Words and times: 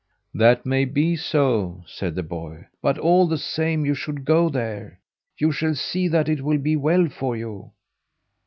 "That 0.33 0.65
may 0.65 0.85
be 0.85 1.15
so," 1.15 1.83
said 1.85 2.15
the 2.15 2.23
boy, 2.23 2.65
"but 2.81 2.97
all 2.97 3.27
the 3.27 3.37
same 3.37 3.85
you 3.85 3.93
should 3.93 4.25
go 4.25 4.49
there. 4.49 4.99
You 5.37 5.51
shall 5.51 5.75
see 5.75 6.07
that 6.07 6.27
it 6.27 6.41
will 6.43 6.57
be 6.57 6.75
well 6.75 7.07
for 7.07 7.37
you." 7.37 7.71